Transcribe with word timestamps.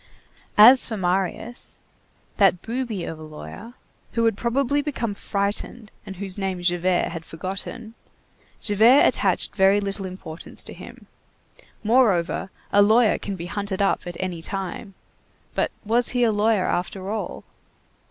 As 0.57 0.83
for 0.83 0.97
Marius, 0.97 1.77
"that 2.37 2.63
booby 2.63 3.03
of 3.03 3.19
a 3.19 3.23
lawyer," 3.23 3.75
who 4.13 4.25
had 4.25 4.35
probably 4.35 4.81
become 4.81 5.13
frightened, 5.13 5.91
and 6.07 6.15
whose 6.15 6.39
name 6.39 6.59
Javert 6.59 7.09
had 7.09 7.23
forgotten, 7.23 7.93
Javert 8.59 9.05
attached 9.05 9.55
very 9.55 9.79
little 9.79 10.07
importance 10.07 10.63
to 10.63 10.73
him. 10.73 11.05
Moreover, 11.83 12.49
a 12.73 12.81
lawyer 12.81 13.19
can 13.19 13.35
be 13.35 13.45
hunted 13.45 13.79
up 13.83 14.07
at 14.07 14.17
any 14.19 14.41
time. 14.41 14.95
But 15.53 15.69
was 15.85 16.09
he 16.17 16.23
a 16.23 16.31
lawyer 16.31 16.65
after 16.65 17.11
all? 17.11 17.43